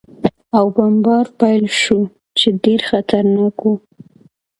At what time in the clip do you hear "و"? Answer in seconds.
3.65-3.71